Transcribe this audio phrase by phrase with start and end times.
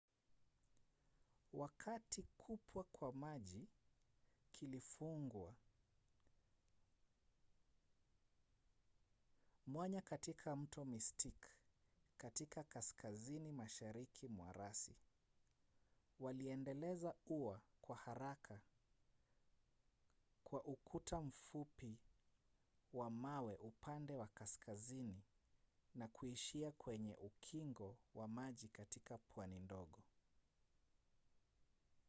[1.53, 3.67] wakati kupwa kwa maji
[4.59, 5.53] kulifungua
[9.67, 11.47] mwanya katika mto mystic
[12.17, 14.95] katika kaskazini mashariki mwa rasi
[16.19, 18.61] waliendeleza ua kwa haraka
[20.43, 21.97] kwa ukuta mfupi
[22.93, 25.21] wa mawe upande wa kaskazini
[25.95, 29.99] na kuishia kwenye ukingo wa maji katika pwani ndogo